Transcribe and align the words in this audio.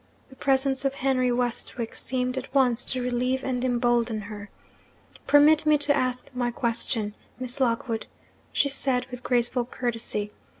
The 0.31 0.35
presence 0.35 0.83
of 0.83 0.95
Henry 0.95 1.31
Westwick 1.31 1.93
seemed 1.95 2.35
at 2.35 2.51
once 2.55 2.83
to 2.85 3.03
relieve 3.03 3.43
and 3.43 3.63
embolden 3.63 4.21
her. 4.21 4.49
'Permit 5.27 5.67
me 5.67 5.77
to 5.77 5.95
ask 5.95 6.31
my 6.33 6.49
question, 6.49 7.13
Miss 7.39 7.59
Lockwood,' 7.61 8.07
she 8.51 8.67
said, 8.67 9.05
with 9.11 9.21
graceful 9.21 9.63
courtesy. 9.65 10.31